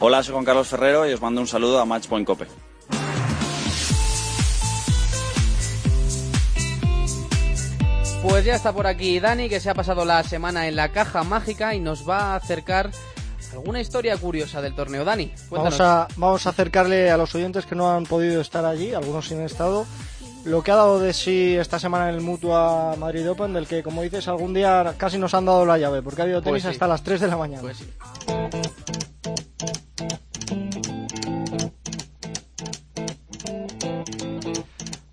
Hola, 0.00 0.22
soy 0.22 0.32
Juan 0.32 0.44
Carlos 0.44 0.68
Ferrero 0.68 1.08
y 1.08 1.12
os 1.12 1.20
mando 1.20 1.40
un 1.40 1.46
saludo 1.46 1.78
a 1.78 1.84
Matchpoint 1.84 2.26
Cope. 2.26 2.46
Pues 8.22 8.44
ya 8.44 8.54
está 8.54 8.72
por 8.72 8.86
aquí 8.86 9.18
Dani, 9.18 9.48
que 9.48 9.60
se 9.60 9.70
ha 9.70 9.74
pasado 9.74 10.04
la 10.04 10.22
semana 10.22 10.68
en 10.68 10.76
la 10.76 10.90
caja 10.90 11.22
mágica 11.24 11.74
y 11.74 11.80
nos 11.80 12.08
va 12.08 12.32
a 12.32 12.36
acercar 12.36 12.90
alguna 13.52 13.80
historia 13.80 14.16
curiosa 14.18 14.60
del 14.60 14.74
torneo. 14.74 15.04
Dani, 15.04 15.32
vamos 15.50 15.80
a, 15.80 16.06
vamos 16.16 16.46
a 16.46 16.50
acercarle 16.50 17.10
a 17.10 17.16
los 17.16 17.34
oyentes 17.34 17.64
que 17.64 17.74
no 17.74 17.90
han 17.90 18.04
podido 18.04 18.40
estar 18.40 18.64
allí, 18.66 18.92
algunos 18.92 19.26
sí 19.26 19.34
han 19.34 19.40
estado, 19.40 19.86
lo 20.44 20.62
que 20.62 20.70
ha 20.70 20.76
dado 20.76 21.00
de 21.00 21.14
sí 21.14 21.56
esta 21.56 21.78
semana 21.78 22.10
en 22.10 22.16
el 22.16 22.20
Mutua 22.20 22.94
Madrid 22.98 23.28
Open, 23.30 23.54
del 23.54 23.66
que, 23.66 23.82
como 23.82 24.02
dices, 24.02 24.28
algún 24.28 24.52
día 24.52 24.94
casi 24.98 25.16
nos 25.16 25.32
han 25.32 25.46
dado 25.46 25.64
la 25.64 25.78
llave, 25.78 26.02
porque 26.02 26.20
ha 26.20 26.24
habido 26.24 26.42
tenis 26.42 26.62
Pues 26.62 26.74
sí. 26.74 26.76
hasta 26.76 26.86
las 26.86 27.02
3 27.02 27.20
de 27.22 27.26
la 27.26 27.36
mañana. 27.38 27.62
Pues 27.62 27.78
sí. 27.78 27.90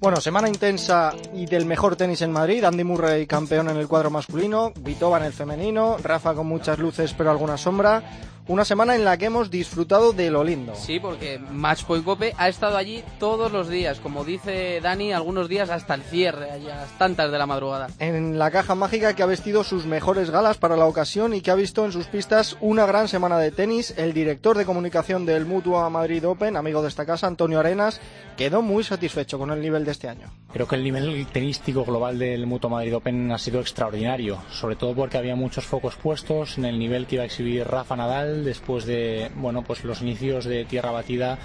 Bueno, 0.08 0.22
semana 0.22 0.48
intensa 0.48 1.14
y 1.34 1.48
del 1.48 1.66
mejor 1.66 1.98
tenis 1.98 2.22
en 2.22 2.32
Madrid. 2.32 2.64
Andy 2.64 2.86
Murray 2.86 3.28
campeón 3.28 3.68
en 3.68 3.76
el 3.76 3.90
cuadro 3.90 4.10
masculino, 4.10 4.72
Vitova 4.80 5.18
en 5.18 5.26
el 5.26 5.34
femenino, 5.34 5.98
Rafa 6.02 6.34
con 6.34 6.48
muchas 6.48 6.80
luces 6.80 7.14
pero 7.14 7.30
alguna 7.30 7.58
sombra. 7.58 8.02
Una 8.48 8.64
semana 8.64 8.96
en 8.96 9.04
la 9.04 9.18
que 9.18 9.26
hemos 9.26 9.52
disfrutado 9.52 10.14
de 10.14 10.32
lo 10.32 10.42
lindo. 10.42 10.74
Sí, 10.74 11.02
porque 11.02 11.38
Matchpoint 11.38 12.06
Cope 12.06 12.34
ha 12.38 12.48
estado 12.48 12.78
allí 12.78 13.04
todos 13.20 13.52
los 13.52 13.68
días, 13.68 14.00
como 14.00 14.24
dice 14.24 14.80
Dani, 14.82 15.12
algunos 15.12 15.50
días 15.50 15.70
hasta 15.70 15.96
el 15.96 16.04
cierre, 16.04 16.52
a 16.52 16.58
las 16.58 16.98
tantas 16.98 17.30
de 17.30 17.38
la 17.38 17.46
madrugada. 17.46 17.90
En 18.00 18.40
la 18.40 18.50
caja 18.50 18.74
mágica 18.74 19.14
que 19.14 19.24
ha 19.24 19.26
vestido 19.26 19.66
sus 19.66 19.86
mejores 19.86 20.30
galas 20.30 20.58
para 20.58 20.78
la 20.78 20.86
ocasión 20.86 21.34
y 21.34 21.42
que 21.42 21.52
ha 21.52 21.56
visto 21.56 21.84
en 21.84 21.92
sus 21.92 22.06
pistas 22.06 22.56
una 22.62 22.86
gran 22.86 23.10
semana 23.10 23.38
de 23.38 23.52
tenis, 23.52 23.94
el 23.98 24.14
director 24.14 24.58
de 24.58 24.64
comunicación 24.64 25.26
del 25.26 25.46
Mutua 25.46 25.90
Madrid 25.90 26.26
Open, 26.26 26.56
amigo 26.56 26.82
de 26.82 26.88
esta 26.88 27.06
casa, 27.06 27.28
Antonio 27.28 27.60
Arenas, 27.60 28.00
quedó 28.38 28.62
muy 28.62 28.84
satisfecho 28.84 29.40
con 29.40 29.50
el 29.52 29.60
nivel 29.60 29.84
de 29.84 29.92
este 29.92 30.08
año. 30.08 30.28
Creo 30.54 30.68
que 30.68 30.76
el 30.76 30.84
nivel 30.84 31.26
tenístico 31.28 31.84
global 31.84 32.20
del 32.20 32.46
Mutua 32.46 32.70
Madrid 32.70 32.96
Open 32.96 33.32
ha 33.32 33.38
sido 33.40 33.60
extraordinario, 33.60 34.38
sobre 34.52 34.76
todo 34.76 34.96
porque 34.96 35.18
había 35.18 35.36
muchos 35.36 35.66
focos 35.66 35.96
puestos 35.96 36.58
en 36.58 36.66
el 36.66 36.78
nivel 36.78 37.08
que 37.08 37.16
iba 37.16 37.24
a 37.24 37.26
exhibir 37.26 37.68
Rafa 37.68 37.96
Nadal 37.96 38.46
después 38.46 38.86
de 38.86 39.32
bueno 39.36 39.64
pues 39.64 39.84
los 39.84 40.02
inicios 40.02 40.46
de 40.46 40.66
tierra 40.66 40.92
batida 40.92 41.40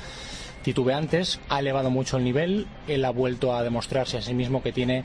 titubeantes. 0.62 1.41
Ha 1.48 1.61
elevado 1.61 1.91
mucho 1.91 2.19
el 2.19 2.25
nivel, 2.25 2.67
él 2.86 3.05
ha 3.05 3.11
vuelto 3.11 3.55
a 3.55 3.62
demostrarse 3.62 4.19
a 4.19 4.22
sí 4.22 4.34
mismo 4.34 4.62
que 4.62 4.72
tiene 4.72 5.02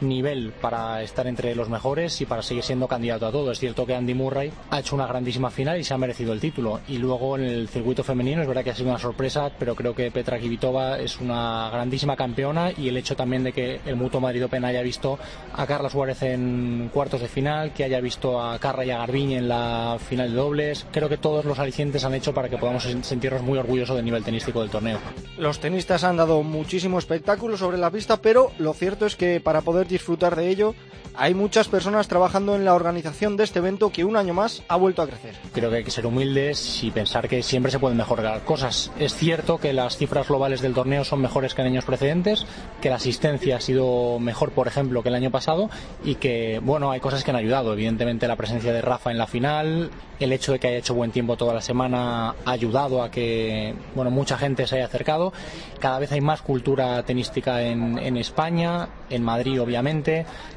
nivel 0.00 0.52
para 0.60 1.02
estar 1.02 1.26
entre 1.26 1.54
los 1.54 1.68
mejores 1.68 2.20
y 2.20 2.26
para 2.26 2.42
seguir 2.42 2.62
siendo 2.62 2.88
candidato 2.88 3.26
a 3.26 3.32
todo. 3.32 3.52
Es 3.52 3.58
cierto 3.58 3.86
que 3.86 3.94
Andy 3.94 4.14
Murray 4.14 4.52
ha 4.70 4.80
hecho 4.80 4.94
una 4.94 5.06
grandísima 5.06 5.50
final 5.50 5.78
y 5.78 5.84
se 5.84 5.94
ha 5.94 5.98
merecido 5.98 6.32
el 6.32 6.40
título. 6.40 6.80
Y 6.88 6.98
luego 6.98 7.36
en 7.36 7.44
el 7.44 7.68
circuito 7.68 8.04
femenino 8.04 8.42
es 8.42 8.48
verdad 8.48 8.64
que 8.64 8.70
ha 8.70 8.74
sido 8.74 8.90
una 8.90 8.98
sorpresa, 8.98 9.50
pero 9.58 9.74
creo 9.74 9.94
que 9.94 10.10
Petra 10.10 10.38
Kvitova 10.38 10.98
es 10.98 11.20
una 11.20 11.70
grandísima 11.70 12.16
campeona 12.16 12.72
y 12.76 12.88
el 12.88 12.96
hecho 12.96 13.16
también 13.16 13.44
de 13.44 13.52
que 13.52 13.80
el 13.86 13.96
Mutuo 13.96 14.20
Madrid 14.20 14.44
Open 14.44 14.64
haya 14.64 14.82
visto 14.82 15.18
a 15.52 15.66
Carla 15.66 15.90
Suárez 15.90 16.22
en 16.22 16.90
cuartos 16.92 17.20
de 17.20 17.28
final, 17.28 17.72
que 17.72 17.84
haya 17.84 18.00
visto 18.00 18.40
a 18.40 18.58
Carra 18.58 18.84
y 18.84 18.90
a 18.90 18.98
Garbiñe 18.98 19.38
en 19.38 19.48
la 19.48 19.98
final 19.98 20.30
de 20.30 20.36
dobles, 20.36 20.86
creo 20.92 21.08
que 21.08 21.18
todos 21.18 21.44
los 21.44 21.58
alicientes 21.58 22.04
han 22.04 22.14
hecho 22.14 22.34
para 22.34 22.48
que 22.48 22.58
podamos 22.58 22.84
sentirnos 23.02 23.42
muy 23.42 23.58
orgullosos 23.58 23.96
del 23.96 24.04
nivel 24.04 24.24
tenístico 24.24 24.60
del 24.60 24.70
torneo. 24.70 24.98
Los 25.38 25.60
tenistas 25.60 26.04
han 26.04 26.16
dado 26.16 26.42
muchísimo 26.42 26.98
espectáculo 26.98 27.56
sobre 27.56 27.78
la 27.78 27.90
pista, 27.90 28.16
pero 28.18 28.52
lo 28.58 28.74
cierto 28.74 29.06
es 29.06 29.16
que 29.16 29.40
para 29.40 29.60
poder 29.60 29.85
disfrutar 29.88 30.36
de 30.36 30.48
ello 30.48 30.74
hay 31.18 31.32
muchas 31.32 31.68
personas 31.68 32.08
trabajando 32.08 32.54
en 32.56 32.64
la 32.64 32.74
organización 32.74 33.36
de 33.36 33.44
este 33.44 33.60
evento 33.60 33.90
que 33.90 34.04
un 34.04 34.16
año 34.16 34.34
más 34.34 34.62
ha 34.68 34.76
vuelto 34.76 35.00
a 35.00 35.06
crecer. 35.06 35.34
Creo 35.52 35.70
que 35.70 35.76
hay 35.76 35.84
que 35.84 35.90
ser 35.90 36.06
humildes 36.06 36.84
y 36.84 36.90
pensar 36.90 37.26
que 37.26 37.42
siempre 37.42 37.72
se 37.72 37.78
pueden 37.78 37.96
mejorar 37.96 38.44
cosas. 38.44 38.92
Es 38.98 39.14
cierto 39.14 39.58
que 39.58 39.72
las 39.72 39.96
cifras 39.96 40.28
globales 40.28 40.60
del 40.60 40.74
torneo 40.74 41.04
son 41.04 41.22
mejores 41.22 41.54
que 41.54 41.62
en 41.62 41.68
años 41.68 41.86
precedentes, 41.86 42.44
que 42.82 42.90
la 42.90 42.96
asistencia 42.96 43.56
ha 43.56 43.60
sido 43.60 44.18
mejor, 44.18 44.50
por 44.50 44.68
ejemplo, 44.68 45.02
que 45.02 45.08
el 45.08 45.14
año 45.14 45.30
pasado 45.30 45.70
y 46.04 46.16
que, 46.16 46.60
bueno, 46.62 46.90
hay 46.90 47.00
cosas 47.00 47.24
que 47.24 47.30
han 47.30 47.36
ayudado. 47.36 47.72
Evidentemente 47.72 48.28
la 48.28 48.36
presencia 48.36 48.72
de 48.72 48.82
Rafa 48.82 49.10
en 49.10 49.16
la 49.16 49.26
final, 49.26 49.90
el 50.20 50.32
hecho 50.32 50.52
de 50.52 50.58
que 50.58 50.68
haya 50.68 50.78
hecho 50.78 50.94
buen 50.94 51.12
tiempo 51.12 51.36
toda 51.36 51.54
la 51.54 51.62
semana 51.62 52.34
ha 52.44 52.50
ayudado 52.50 53.02
a 53.02 53.10
que, 53.10 53.74
bueno, 53.94 54.10
mucha 54.10 54.36
gente 54.36 54.66
se 54.66 54.76
haya 54.76 54.84
acercado. 54.84 55.32
Cada 55.80 55.98
vez 55.98 56.12
hay 56.12 56.20
más 56.20 56.42
cultura 56.42 57.02
tenística 57.04 57.62
en, 57.62 57.98
en 57.98 58.18
España, 58.18 58.88
en 59.08 59.22
Madrid, 59.22 59.62
obviamente. 59.62 59.75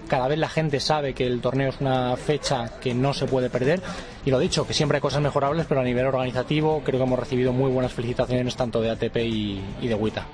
Cada 0.08 0.28
vez 0.28 0.40
la 0.40 0.50
gente 0.50 0.80
sabe 0.80 1.14
que 1.14 1.26
el 1.26 1.42
torneo 1.42 1.70
es 1.70 1.82
una 1.82 2.16
fecha 2.18 2.80
que 2.80 2.94
no 2.94 3.14
se 3.14 3.26
puede 3.26 3.50
perder. 3.50 3.82
Y 4.26 4.32
lo 4.32 4.40
dicho, 4.40 4.66
que 4.66 4.74
siempre 4.74 4.98
hay 4.98 5.02
cosas 5.02 5.22
mejorables, 5.22 5.66
pero 5.68 5.82
a 5.82 5.84
nivel 5.84 6.06
organizativo 6.06 6.82
creo 6.84 7.00
que 7.00 7.06
hemos 7.06 7.20
recibido 7.20 7.54
muy 7.54 7.72
buenas 7.72 7.94
felicitaciones 7.94 8.56
tanto 8.56 8.82
de 8.82 8.90
ATP 8.90 9.18
y, 9.18 9.62
y 9.82 9.88
de 9.88 9.96
WITA. 9.96 10.26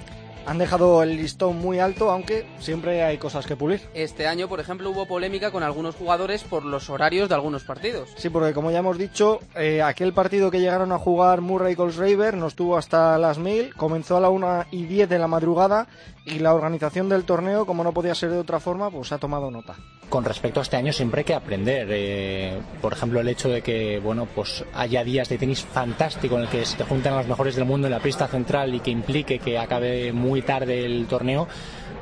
Han 0.45 0.57
dejado 0.57 1.01
el 1.01 1.17
listón 1.17 1.57
muy 1.57 1.79
alto, 1.79 2.11
aunque 2.11 2.45
siempre 2.59 3.03
hay 3.03 3.17
cosas 3.17 3.45
que 3.45 3.55
pulir. 3.55 3.81
Este 3.93 4.27
año, 4.27 4.47
por 4.47 4.59
ejemplo, 4.59 4.91
hubo 4.91 5.07
polémica 5.07 5.51
con 5.51 5.63
algunos 5.63 5.95
jugadores 5.95 6.43
por 6.43 6.65
los 6.65 6.89
horarios 6.89 7.29
de 7.29 7.35
algunos 7.35 7.63
partidos. 7.63 8.09
Sí, 8.17 8.29
porque 8.29 8.53
como 8.53 8.69
ya 8.71 8.79
hemos 8.79 8.97
dicho, 8.97 9.39
eh, 9.55 9.81
aquel 9.81 10.13
partido 10.13 10.51
que 10.51 10.59
llegaron 10.59 10.91
a 10.91 10.99
jugar 10.99 11.41
Murray 11.41 11.73
y 11.73 11.75
Colsraver 11.75 12.37
nos 12.37 12.55
tuvo 12.55 12.77
hasta 12.77 13.17
las 13.17 13.39
1000, 13.39 13.73
comenzó 13.75 14.17
a 14.17 14.19
la 14.19 14.29
1 14.29 14.65
y 14.71 14.85
10 14.85 15.09
de 15.09 15.19
la 15.19 15.27
madrugada 15.27 15.87
y 16.25 16.39
la 16.39 16.53
organización 16.53 17.09
del 17.09 17.23
torneo, 17.23 17.65
como 17.65 17.83
no 17.83 17.93
podía 17.93 18.15
ser 18.15 18.31
de 18.31 18.37
otra 18.37 18.59
forma, 18.59 18.91
pues 18.91 19.11
ha 19.11 19.17
tomado 19.17 19.49
nota. 19.51 19.75
Con 20.09 20.23
respecto 20.23 20.59
a 20.59 20.63
este 20.63 20.77
año 20.77 20.93
siempre 20.93 21.21
hay 21.21 21.25
que 21.25 21.33
aprender. 21.33 21.87
eh, 21.89 22.57
por 22.81 22.93
ejemplo, 22.93 23.19
el 23.19 23.27
hecho 23.27 23.49
de 23.49 23.61
que 23.61 23.99
bueno, 23.99 24.27
pues 24.33 24.63
haya 24.73 25.03
días 25.03 25.29
de 25.29 25.37
tenis 25.37 25.61
fantástico 25.63 26.35
en 26.35 26.43
el 26.43 26.47
que 26.47 26.65
se 26.65 26.77
te 26.77 26.83
juntan 26.83 27.15
los 27.15 27.27
mejores 27.27 27.55
del 27.55 27.65
mundo 27.65 27.87
en 27.87 27.91
la 27.91 27.99
pista 27.99 28.27
central 28.27 28.73
y 28.73 28.79
que 28.79 28.91
implique 28.91 29.39
que 29.39 29.57
acabe 29.57 30.13
muy 30.13 30.41
tarde 30.41 30.85
el 30.85 31.07
torneo. 31.07 31.47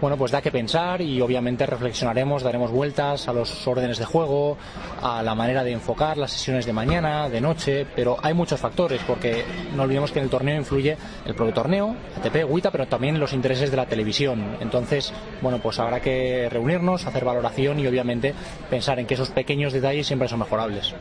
Bueno, 0.01 0.17
pues 0.17 0.33
da 0.33 0.41
que 0.41 0.51
pensar 0.51 1.01
y 1.01 1.21
obviamente 1.21 1.65
reflexionaremos, 1.65 2.43
daremos 2.43 2.71
vueltas 2.71 3.29
a 3.29 3.31
los 3.31 3.65
órdenes 3.65 3.99
de 3.99 4.03
juego, 4.03 4.57
a 5.01 5.23
la 5.23 5.33
manera 5.33 5.63
de 5.63 5.71
enfocar 5.71 6.17
las 6.17 6.31
sesiones 6.31 6.65
de 6.65 6.73
mañana, 6.73 7.29
de 7.29 7.39
noche, 7.39 7.87
pero 7.95 8.17
hay 8.21 8.33
muchos 8.33 8.59
factores 8.59 8.99
porque 9.07 9.45
no 9.77 9.83
olvidemos 9.83 10.11
que 10.11 10.19
en 10.19 10.25
el 10.25 10.29
torneo 10.29 10.57
influye 10.57 10.97
el 11.25 11.35
propio 11.35 11.53
torneo, 11.53 11.95
ATP, 12.17 12.43
WITA, 12.49 12.69
pero 12.69 12.85
también 12.87 13.17
los 13.17 13.31
intereses 13.31 13.71
de 13.71 13.77
la 13.77 13.85
televisión. 13.85 14.57
Entonces, 14.59 15.13
bueno, 15.41 15.59
pues 15.59 15.79
habrá 15.79 16.01
que 16.01 16.49
reunirnos, 16.51 17.05
hacer 17.07 17.23
valoración 17.23 17.79
y 17.79 17.87
obviamente 17.93 18.33
pensar 18.69 18.99
en 18.99 19.05
que 19.05 19.13
esos 19.13 19.29
pequeños 19.29 19.71
detalles 19.71 20.07
siempre 20.07 20.27
son 20.27 20.39
mejorables. 20.39 20.95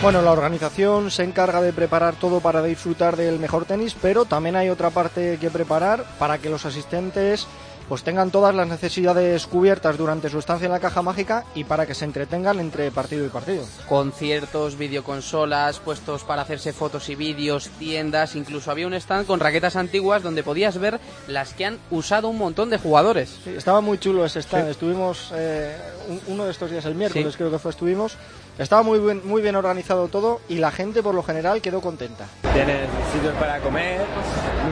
Bueno, 0.00 0.20
la 0.20 0.32
organización 0.32 1.10
se 1.10 1.24
encarga 1.24 1.62
de 1.62 1.72
preparar 1.72 2.14
todo 2.14 2.40
para 2.40 2.62
disfrutar 2.62 3.16
del 3.16 3.38
mejor 3.38 3.64
tenis, 3.64 3.96
pero 4.00 4.26
también 4.26 4.54
hay 4.54 4.68
otra 4.68 4.90
parte 4.90 5.38
que 5.40 5.50
preparar 5.50 6.04
para 6.18 6.36
que 6.36 6.50
los 6.50 6.66
asistentes 6.66 7.46
pues 7.88 8.02
tengan 8.02 8.30
todas 8.30 8.54
las 8.54 8.66
necesidades 8.66 9.46
cubiertas 9.46 9.96
durante 9.98 10.28
su 10.30 10.38
estancia 10.38 10.66
en 10.66 10.72
la 10.72 10.80
caja 10.80 11.02
mágica 11.02 11.44
y 11.54 11.64
para 11.64 11.86
que 11.86 11.94
se 11.94 12.04
entretengan 12.04 12.58
entre 12.60 12.90
partido 12.90 13.26
y 13.26 13.28
partido. 13.28 13.64
Conciertos, 13.88 14.76
videoconsolas, 14.78 15.80
puestos 15.80 16.24
para 16.24 16.42
hacerse 16.42 16.72
fotos 16.72 17.08
y 17.08 17.14
vídeos, 17.14 17.68
tiendas, 17.78 18.36
incluso 18.36 18.70
había 18.70 18.86
un 18.86 18.94
stand 18.94 19.26
con 19.26 19.40
raquetas 19.40 19.76
antiguas 19.76 20.22
donde 20.22 20.42
podías 20.42 20.78
ver 20.78 20.98
las 21.28 21.52
que 21.54 21.66
han 21.66 21.78
usado 21.90 22.28
un 22.28 22.38
montón 22.38 22.70
de 22.70 22.78
jugadores. 22.78 23.38
Sí, 23.44 23.50
estaba 23.56 23.80
muy 23.80 23.98
chulo 23.98 24.24
ese 24.24 24.40
stand. 24.40 24.68
Estuvimos 24.68 25.30
eh, 25.34 25.76
un- 26.08 26.20
uno 26.34 26.44
de 26.46 26.50
estos 26.52 26.70
días, 26.70 26.84
el 26.86 26.94
miércoles 26.94 27.32
Sí. 27.32 27.38
creo 27.38 27.50
que 27.50 27.58
fue, 27.58 27.70
estuvimos. 27.70 28.16
Estaba 28.58 28.82
muy 28.84 29.00
bien, 29.00 29.20
muy 29.24 29.42
bien 29.42 29.56
organizado 29.56 30.06
todo 30.08 30.40
y 30.48 30.56
la 30.58 30.70
gente 30.70 31.02
por 31.02 31.14
lo 31.14 31.22
general 31.24 31.60
quedó 31.60 31.80
contenta. 31.80 32.26
Tienes 32.52 32.88
sitios 33.12 33.34
para 33.34 33.58
comer, 33.58 34.00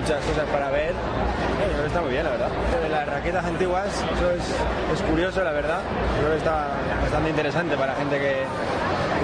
muchas 0.01 0.25
cosas 0.25 0.49
para 0.51 0.71
ver. 0.71 0.93
Está 1.93 2.01
muy 2.01 2.13
bien, 2.13 2.25
la 2.25 2.31
verdad. 2.31 2.49
Las 2.91 3.07
raquetas 3.07 3.45
antiguas, 3.45 3.87
eso 3.87 4.31
es, 4.31 4.41
es 4.95 5.03
curioso, 5.03 5.45
la 5.45 5.53
verdad. 5.53 5.83
Creo 6.19 6.31
que 6.31 6.39
está 6.39 6.69
bastante 7.03 7.29
interesante 7.29 7.77
para 7.77 7.95
gente 7.97 8.19
que 8.19 8.45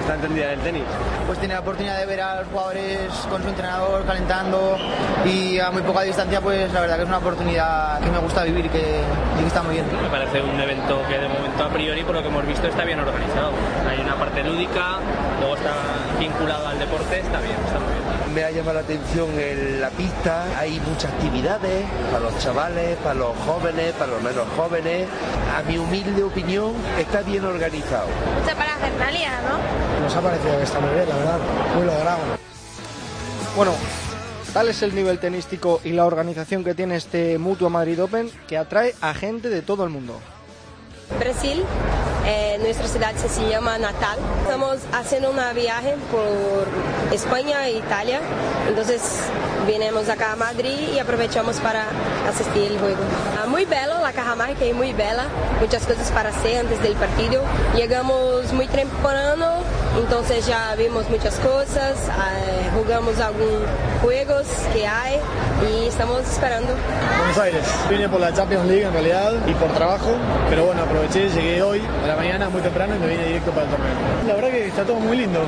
está 0.09 0.15
entendida 0.15 0.49
del 0.49 0.59
tenis. 0.61 0.83
pues 1.27 1.37
tiene 1.37 1.53
la 1.53 1.59
oportunidad 1.59 1.99
de 1.99 2.05
ver 2.07 2.21
a 2.21 2.39
los 2.41 2.47
jugadores 2.47 3.11
con 3.29 3.43
su 3.43 3.49
entrenador 3.49 4.03
calentando 4.05 4.75
y 5.23 5.59
a 5.59 5.69
muy 5.69 5.83
poca 5.83 6.01
distancia, 6.01 6.41
pues 6.41 6.73
la 6.73 6.81
verdad 6.81 6.95
que 6.95 7.03
es 7.03 7.07
una 7.07 7.19
oportunidad 7.19 7.99
que 7.99 8.09
me 8.09 8.17
gusta 8.17 8.43
vivir 8.43 8.65
y 8.65 8.69
que, 8.69 9.03
y 9.37 9.41
que 9.41 9.47
está 9.47 9.61
muy 9.61 9.75
bien. 9.75 9.85
Me 10.01 10.09
parece 10.09 10.41
un 10.41 10.59
evento 10.59 10.99
que 11.07 11.19
de 11.19 11.27
momento 11.27 11.63
a 11.63 11.69
priori, 11.69 12.01
por 12.03 12.15
lo 12.15 12.23
que 12.23 12.27
hemos 12.27 12.47
visto, 12.47 12.67
está 12.67 12.83
bien 12.85 12.99
organizado. 12.99 13.51
Hay 13.87 13.99
una 13.99 14.15
parte 14.15 14.43
lúdica, 14.43 14.97
luego 15.39 15.55
está 15.55 15.73
vinculado 16.19 16.67
al 16.67 16.79
deporte, 16.79 17.19
está 17.19 17.39
bien, 17.41 17.55
está 17.67 17.79
muy 17.79 17.93
bien. 17.93 18.33
Me 18.33 18.43
ha 18.43 18.51
llamado 18.51 18.75
la 18.75 18.81
atención 18.81 19.29
en 19.39 19.81
la 19.81 19.89
pista, 19.89 20.45
hay 20.57 20.79
muchas 20.79 21.11
actividades 21.11 21.85
para 22.11 22.23
los 22.23 22.37
chavales, 22.39 22.97
para 22.97 23.15
los 23.15 23.37
jóvenes, 23.45 23.93
para 23.93 24.11
los 24.11 24.21
menos 24.21 24.47
jóvenes. 24.55 25.07
A 25.57 25.61
mi 25.63 25.77
humilde 25.77 26.23
opinión, 26.23 26.73
está 26.97 27.21
bien 27.21 27.43
organizado. 27.45 28.07
Mucha 28.39 28.55
parafernalia, 28.55 29.41
¿no? 29.41 29.98
Nos 30.01 30.15
ha 30.15 30.21
parecido 30.21 30.57
que 30.57 30.63
está 30.63 30.79
muy 30.79 30.93
bien, 30.93 31.09
la 31.09 31.15
verdad. 31.15 31.39
Muy 31.75 31.85
logrado. 31.85 32.19
Bueno, 33.55 33.73
tal 34.53 34.69
es 34.69 34.81
el 34.81 34.95
nivel 34.95 35.19
tenístico 35.19 35.81
y 35.83 35.91
la 35.91 36.05
organización 36.05 36.63
que 36.63 36.73
tiene 36.73 36.95
este 36.95 37.37
Mutua 37.37 37.69
Madrid 37.69 38.01
Open 38.01 38.31
que 38.47 38.57
atrae 38.57 38.95
a 39.01 39.13
gente 39.13 39.49
de 39.49 39.61
todo 39.61 39.83
el 39.83 39.89
mundo. 39.89 40.19
Brasil. 41.17 41.63
Eh, 42.25 42.59
nuestra 42.61 42.87
ciudad 42.87 43.15
se 43.15 43.49
llama 43.49 43.77
Natal. 43.79 44.19
Estamos 44.43 44.77
haciendo 44.93 45.31
una 45.31 45.51
viaje 45.53 45.95
por 46.11 46.67
España 47.11 47.67
e 47.67 47.77
Italia. 47.77 48.19
Entonces 48.67 49.01
vinimos 49.65 50.07
acá 50.09 50.33
a 50.33 50.35
Madrid 50.35 50.89
y 50.93 50.99
aprovechamos 50.99 51.57
para 51.57 51.85
asistir 52.29 52.71
al 52.71 52.79
juego. 52.79 53.01
Ah, 53.41 53.47
muy 53.47 53.65
bella, 53.65 53.99
la 53.99 54.13
caja 54.13 54.35
mágica 54.35 54.65
es 54.65 54.75
muy 54.75 54.93
bella. 54.93 55.27
Muchas 55.59 55.85
cosas 55.87 56.11
para 56.11 56.29
hacer 56.29 56.59
antes 56.59 56.81
del 56.83 56.93
partido. 56.93 57.41
Llegamos 57.75 58.53
muy 58.53 58.67
temprano, 58.67 59.63
entonces 59.97 60.45
ya 60.45 60.75
vimos 60.75 61.09
muchas 61.09 61.35
cosas, 61.39 61.97
eh, 62.07 62.69
jugamos 62.75 63.19
algunos 63.19 63.63
juegos 64.01 64.45
que 64.73 64.87
hay 64.87 65.19
y 65.67 65.87
estamos 65.87 66.21
esperando. 66.21 66.73
Buenos 67.17 67.37
Aires. 67.37 67.63
Vine 67.89 68.07
por 68.07 68.19
la 68.19 68.33
Champions 68.33 68.65
League 68.65 68.83
en 68.83 68.93
realidad 68.93 69.33
y 69.47 69.53
por 69.53 69.69
trabajo, 69.73 70.11
pero 70.49 70.65
bueno, 70.65 70.83
aproveché, 70.83 71.29
llegué 71.29 71.61
hoy 71.61 71.81
a 72.03 72.07
la 72.07 72.15
mañana 72.15 72.49
muy 72.49 72.61
temprano 72.61 72.95
y 72.95 72.99
me 72.99 73.07
vine 73.07 73.25
directo 73.25 73.51
para 73.51 73.65
el 73.65 73.71
torneo. 73.71 73.89
La 74.27 74.33
verdad 74.35 74.49
que 74.49 74.67
está 74.67 74.83
todo 74.83 74.99
muy 74.99 75.17
lindo. 75.17 75.39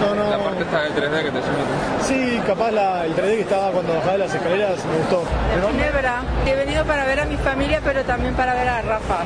No, 0.00 0.14
no... 0.14 0.30
La 0.30 0.38
parte 0.38 0.62
está 0.62 0.82
del 0.82 0.94
3D 0.94 1.22
que 1.22 1.30
te 1.30 1.40
suena. 1.40 2.02
Sí, 2.02 2.40
capaz 2.46 2.70
la, 2.70 3.04
el 3.04 3.14
3D 3.14 3.34
que 3.36 3.40
estaba 3.42 3.70
cuando 3.70 3.94
bajaba 3.94 4.12
de 4.12 4.18
las 4.18 4.34
escaleras 4.34 4.84
me 4.86 4.98
gustó. 4.98 5.22
Pero... 5.54 5.68
Ginebra. 5.68 6.22
He 6.46 6.54
venido 6.54 6.84
para 6.84 7.04
ver 7.04 7.20
a 7.20 7.24
mi 7.26 7.36
familia, 7.36 7.80
pero 7.84 8.02
también 8.04 8.34
para 8.34 8.54
ver 8.54 8.68
a 8.68 8.82
Rafa. 8.82 9.24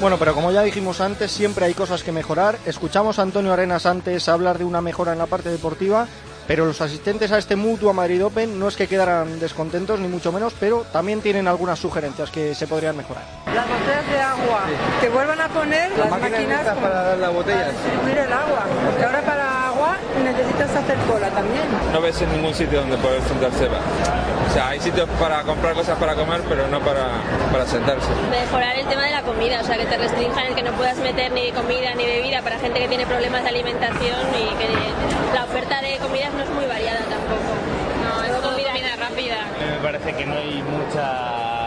Bueno, 0.00 0.16
pero 0.18 0.34
como 0.34 0.50
ya 0.50 0.62
dijimos 0.62 1.02
antes, 1.02 1.30
siempre 1.30 1.66
hay 1.66 1.74
cosas 1.74 2.02
que 2.02 2.10
mejorar. 2.10 2.56
Escuchamos 2.64 3.18
a 3.18 3.22
Antonio 3.22 3.52
Arenas 3.52 3.84
antes 3.84 4.30
hablar 4.30 4.56
de 4.56 4.64
una 4.64 4.80
mejora 4.80 5.12
en 5.12 5.18
la 5.18 5.26
parte 5.26 5.50
deportiva, 5.50 6.06
pero 6.46 6.64
los 6.64 6.80
asistentes 6.80 7.30
a 7.32 7.38
este 7.38 7.54
Mutua 7.54 7.92
Madrid 7.92 8.24
Open 8.24 8.58
no 8.58 8.68
es 8.68 8.76
que 8.76 8.88
quedaran 8.88 9.38
descontentos, 9.38 10.00
ni 10.00 10.08
mucho 10.08 10.32
menos, 10.32 10.54
pero 10.58 10.86
también 10.90 11.20
tienen 11.20 11.46
algunas 11.46 11.78
sugerencias 11.78 12.30
que 12.30 12.54
se 12.54 12.66
podrían 12.66 12.96
mejorar. 12.96 13.24
Las 13.54 13.68
botellas 13.68 14.10
de 14.10 14.20
agua, 14.20 14.60
que 15.02 15.08
vuelvan 15.10 15.40
a 15.42 15.48
poner 15.48 15.90
las, 15.90 15.98
las 15.98 16.10
máquinas 16.10 16.64
con... 16.66 16.82
para 16.82 17.02
dar 17.02 17.18
las 17.18 17.34
botellas. 17.34 17.74
Para 17.74 18.00
subir 18.00 18.18
el 18.18 18.32
agua, 18.32 18.66
porque 18.86 19.04
ahora 19.04 19.20
para 19.20 19.69
necesitas 20.18 20.74
hacer 20.74 20.96
cola 21.08 21.28
también. 21.30 21.64
No 21.92 22.00
ves 22.00 22.20
en 22.22 22.32
ningún 22.32 22.54
sitio 22.54 22.80
donde 22.80 22.96
poder 22.98 23.22
sentarse. 23.22 23.66
O 23.66 24.52
sea, 24.52 24.68
hay 24.68 24.80
sitios 24.80 25.08
para 25.20 25.42
comprar 25.42 25.74
cosas 25.74 25.98
para 25.98 26.14
comer, 26.14 26.40
pero 26.48 26.66
no 26.68 26.80
para, 26.80 27.22
para 27.52 27.66
sentarse. 27.66 28.08
Mejorar 28.30 28.76
el 28.76 28.86
tema 28.86 29.04
de 29.04 29.12
la 29.12 29.22
comida, 29.22 29.60
o 29.60 29.64
sea, 29.64 29.76
que 29.76 29.86
te 29.86 29.96
restrinjan 29.96 30.46
el 30.46 30.54
que 30.54 30.62
no 30.62 30.72
puedas 30.72 30.96
meter 30.98 31.30
ni 31.32 31.52
comida 31.52 31.94
ni 31.94 32.06
bebida 32.06 32.42
para 32.42 32.58
gente 32.58 32.80
que 32.80 32.88
tiene 32.88 33.06
problemas 33.06 33.42
de 33.42 33.48
alimentación 33.50 34.20
y 34.34 34.54
que 34.56 34.68
la 35.34 35.44
oferta 35.44 35.80
de 35.80 35.98
comidas 35.98 36.32
no 36.34 36.42
es 36.42 36.50
muy 36.50 36.66
variada 36.66 37.00
tampoco. 37.00 37.50
No, 38.02 38.24
es 38.24 38.32
comida, 38.40 38.70
comida 38.72 38.96
rápida. 38.96 39.36
Me 39.60 39.82
parece 39.82 40.12
que 40.14 40.26
no 40.26 40.34
hay 40.34 40.62
mucha 40.62 41.59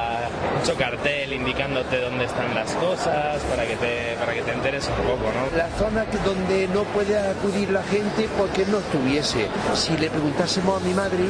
mucho 0.59 0.75
cartel 0.75 1.33
indicándote 1.33 1.99
dónde 1.99 2.25
están 2.25 2.53
las 2.55 2.71
cosas 2.73 3.41
para 3.43 3.65
que 3.65 3.75
te 3.75 4.15
para 4.19 4.33
que 4.33 4.41
te 4.41 4.51
enteres 4.51 4.87
un 4.87 4.95
poco, 5.05 5.31
¿no? 5.31 5.57
La 5.57 5.69
zona 5.77 6.05
donde 6.25 6.67
no 6.67 6.83
puede 6.83 7.17
acudir 7.17 7.69
la 7.69 7.83
gente 7.83 8.29
porque 8.37 8.65
no 8.65 8.79
estuviese. 8.79 9.47
Si 9.73 9.97
le 9.97 10.09
preguntásemos 10.09 10.81
a 10.81 10.85
mi 10.85 10.93
madre, 10.93 11.25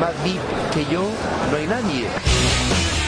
más 0.00 0.12
VIP 0.24 0.40
que 0.74 0.92
yo, 0.92 1.02
no 1.50 1.56
hay 1.56 1.66
nadie. 1.66 3.05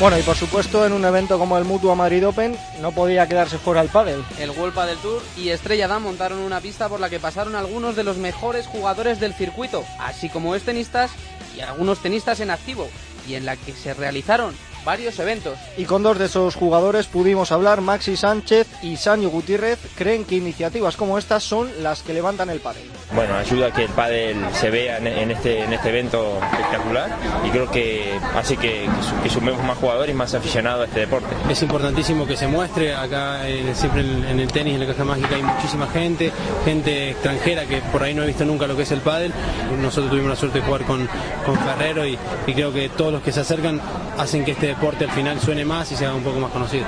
Bueno, 0.00 0.18
y 0.18 0.22
por 0.22 0.34
supuesto 0.34 0.86
en 0.86 0.94
un 0.94 1.04
evento 1.04 1.38
como 1.38 1.58
el 1.58 1.66
Mutua 1.66 1.94
Madrid 1.94 2.26
Open 2.26 2.56
no 2.80 2.90
podía 2.90 3.28
quedarse 3.28 3.58
fuera 3.58 3.82
el 3.82 3.90
pádel. 3.90 4.24
El 4.38 4.48
World 4.48 4.74
Padel 4.74 4.96
Tour 4.96 5.22
y 5.36 5.50
Estrella 5.50 5.88
Damm 5.88 6.04
montaron 6.04 6.38
una 6.38 6.62
pista 6.62 6.88
por 6.88 7.00
la 7.00 7.10
que 7.10 7.20
pasaron 7.20 7.54
algunos 7.54 7.96
de 7.96 8.02
los 8.02 8.16
mejores 8.16 8.66
jugadores 8.66 9.20
del 9.20 9.34
circuito, 9.34 9.84
así 9.98 10.30
como 10.30 10.54
es 10.54 10.62
tenistas 10.62 11.10
y 11.54 11.60
algunos 11.60 11.98
tenistas 11.98 12.40
en 12.40 12.50
activo, 12.50 12.88
y 13.28 13.34
en 13.34 13.44
la 13.44 13.56
que 13.56 13.74
se 13.74 13.92
realizaron 13.92 14.54
varios 14.84 15.18
eventos. 15.18 15.58
Y 15.76 15.84
con 15.84 16.02
dos 16.02 16.18
de 16.18 16.26
esos 16.26 16.54
jugadores 16.54 17.06
pudimos 17.06 17.52
hablar, 17.52 17.80
Maxi 17.80 18.16
Sánchez 18.16 18.66
y 18.82 18.96
Sanio 18.96 19.30
Gutiérrez 19.30 19.78
creen 19.96 20.24
que 20.24 20.36
iniciativas 20.36 20.96
como 20.96 21.18
estas 21.18 21.42
son 21.42 21.68
las 21.82 22.02
que 22.02 22.14
levantan 22.14 22.50
el 22.50 22.60
pádel. 22.60 22.84
Bueno, 23.12 23.34
ayuda 23.34 23.68
a 23.68 23.72
que 23.72 23.84
el 23.84 23.90
pádel 23.90 24.36
se 24.52 24.70
vea 24.70 24.98
en 24.98 25.30
este, 25.30 25.64
en 25.64 25.72
este 25.72 25.88
evento 25.88 26.38
espectacular 26.52 27.10
y 27.44 27.50
creo 27.50 27.70
que 27.70 28.18
hace 28.36 28.56
que, 28.56 28.88
que 29.22 29.28
sumemos 29.28 29.62
más 29.64 29.78
jugadores 29.78 30.14
y 30.14 30.16
más 30.16 30.32
aficionados 30.34 30.82
a 30.82 30.84
este 30.84 31.00
deporte. 31.00 31.28
Es 31.50 31.60
importantísimo 31.62 32.26
que 32.26 32.36
se 32.36 32.46
muestre, 32.46 32.94
acá 32.94 33.48
eh, 33.48 33.72
siempre 33.74 34.02
en, 34.02 34.24
en, 34.24 34.40
el 34.40 34.52
tenis, 34.52 34.74
en 34.74 34.80
la 34.80 34.86
caja 34.86 35.04
mágica 35.04 35.34
hay 35.34 35.42
muchísima 35.42 35.88
gente, 35.88 36.30
gente 36.64 37.10
extranjera 37.10 37.66
que 37.66 37.78
por 37.92 38.02
ahí 38.02 38.14
no 38.14 38.22
ha 38.22 38.26
visto 38.26 38.44
nunca 38.44 38.66
lo 38.66 38.76
que 38.76 38.82
es 38.82 38.92
el 38.92 39.00
pádel. 39.00 39.32
Nosotros 39.80 40.10
tuvimos 40.10 40.30
la 40.30 40.36
suerte 40.36 40.60
de 40.60 40.64
jugar 40.64 40.84
con, 40.84 41.08
con 41.44 41.56
Ferrero 41.58 42.06
y, 42.06 42.16
y 42.46 42.54
creo 42.54 42.72
que 42.72 42.88
todos 42.90 43.12
los 43.12 43.22
que 43.22 43.32
se 43.32 43.40
acercan 43.40 43.80
hacen 44.18 44.44
que 44.44 44.52
este 44.52 44.69
deporte 44.70 45.04
al 45.04 45.10
final 45.10 45.40
suene 45.40 45.64
más 45.64 45.90
y 45.92 45.96
sea 45.96 46.14
un 46.14 46.22
poco 46.22 46.38
más 46.40 46.50
conocido. 46.50 46.86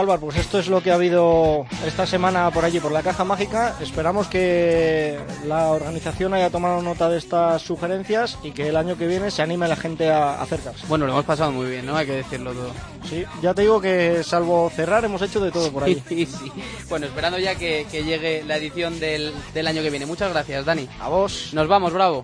Álvaro, 0.00 0.20
pues 0.20 0.36
esto 0.36 0.58
es 0.58 0.68
lo 0.68 0.82
que 0.82 0.90
ha 0.90 0.94
habido 0.94 1.66
esta 1.86 2.06
semana 2.06 2.50
por 2.50 2.64
allí, 2.64 2.80
por 2.80 2.90
la 2.90 3.02
Caja 3.02 3.24
Mágica. 3.24 3.76
Esperamos 3.80 4.26
que 4.28 5.18
la 5.46 5.68
organización 5.68 6.34
haya 6.34 6.50
tomado 6.50 6.80
nota 6.82 7.08
de 7.08 7.18
estas 7.18 7.62
sugerencias 7.62 8.38
y 8.42 8.52
que 8.52 8.68
el 8.68 8.76
año 8.76 8.96
que 8.96 9.06
viene 9.06 9.30
se 9.30 9.42
anime 9.42 9.68
la 9.68 9.76
gente 9.76 10.10
a 10.10 10.40
acercarse. 10.40 10.86
Bueno, 10.88 11.06
lo 11.06 11.12
hemos 11.12 11.24
pasado 11.24 11.52
muy 11.52 11.68
bien, 11.68 11.86
¿no? 11.86 11.96
Hay 11.96 12.06
que 12.06 12.12
decirlo 12.12 12.52
todo. 12.52 12.70
Sí, 13.08 13.24
ya 13.42 13.54
te 13.54 13.62
digo 13.62 13.80
que 13.80 14.22
salvo 14.24 14.70
cerrar 14.74 15.04
hemos 15.04 15.22
hecho 15.22 15.40
de 15.40 15.50
todo 15.50 15.70
por 15.70 15.84
ahí. 15.84 16.02
Sí, 16.08 16.26
sí. 16.26 16.50
Bueno, 16.88 17.06
esperando 17.06 17.38
ya 17.38 17.54
que, 17.56 17.86
que 17.90 18.02
llegue 18.02 18.42
la 18.46 18.56
edición 18.56 18.98
del, 19.00 19.32
del 19.54 19.66
año 19.66 19.82
que 19.82 19.90
viene. 19.90 20.06
Muchas 20.06 20.32
gracias, 20.32 20.64
Dani. 20.64 20.88
A 21.00 21.08
vos. 21.08 21.50
Nos 21.52 21.68
vamos, 21.68 21.92
bravo. 21.92 22.22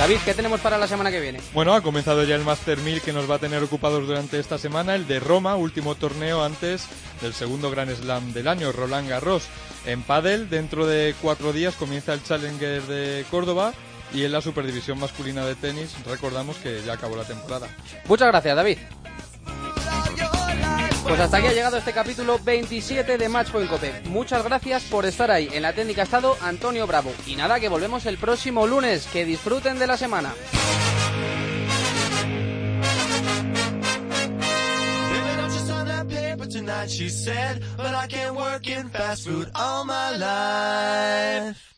David, 0.00 0.16
¿qué 0.24 0.32
tenemos 0.32 0.60
para 0.60 0.78
la 0.78 0.88
semana 0.88 1.10
que 1.10 1.20
viene? 1.20 1.42
Bueno, 1.52 1.74
ha 1.74 1.82
comenzado 1.82 2.24
ya 2.24 2.34
el 2.34 2.42
Master 2.42 2.78
1000 2.78 3.02
que 3.02 3.12
nos 3.12 3.30
va 3.30 3.34
a 3.34 3.38
tener 3.38 3.62
ocupados 3.62 4.06
durante 4.06 4.40
esta 4.40 4.56
semana, 4.56 4.94
el 4.94 5.06
de 5.06 5.20
Roma, 5.20 5.56
último 5.56 5.94
torneo 5.94 6.42
antes 6.42 6.86
del 7.20 7.34
segundo 7.34 7.70
Gran 7.70 7.94
Slam 7.94 8.32
del 8.32 8.48
año, 8.48 8.72
Roland 8.72 9.10
Garros. 9.10 9.46
En 9.84 10.02
pádel, 10.02 10.48
dentro 10.48 10.86
de 10.86 11.14
cuatro 11.20 11.52
días 11.52 11.74
comienza 11.74 12.14
el 12.14 12.22
Challenger 12.22 12.80
de 12.84 13.26
Córdoba 13.30 13.74
y 14.14 14.24
en 14.24 14.32
la 14.32 14.40
Superdivisión 14.40 14.98
masculina 14.98 15.44
de 15.44 15.54
tenis 15.54 15.94
recordamos 16.06 16.56
que 16.56 16.80
ya 16.82 16.94
acabó 16.94 17.14
la 17.14 17.24
temporada. 17.24 17.68
Muchas 18.08 18.28
gracias, 18.28 18.56
David. 18.56 18.78
Pues 21.10 21.18
hasta 21.18 21.38
aquí 21.38 21.48
ha 21.48 21.52
llegado 21.52 21.76
este 21.76 21.92
capítulo 21.92 22.38
27 22.38 23.18
de 23.18 23.28
Matchpoint 23.28 23.68
Cope. 23.68 24.00
Muchas 24.04 24.44
gracias 24.44 24.84
por 24.84 25.04
estar 25.04 25.28
ahí. 25.28 25.48
En 25.52 25.62
la 25.62 25.72
técnica 25.72 26.04
estado 26.04 26.36
Antonio 26.40 26.86
Bravo. 26.86 27.12
Y 27.26 27.34
nada, 27.34 27.58
que 27.58 27.68
volvemos 27.68 28.06
el 28.06 28.16
próximo 28.16 28.64
lunes. 28.64 29.08
Que 29.12 29.24
disfruten 29.24 29.80
de 29.80 29.88
la 29.88 29.96
semana. 29.96 30.32